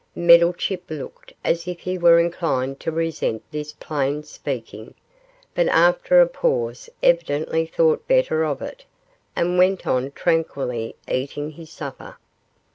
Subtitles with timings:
[0.17, 4.95] Meddlechip looked as if he were inclined to resent this plain speaking,
[5.53, 8.85] but after a pause evidently thought better of it,
[9.35, 12.15] and went on tranquilly eating his supper.